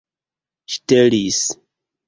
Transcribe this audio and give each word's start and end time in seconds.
ŝtelis 0.75 1.39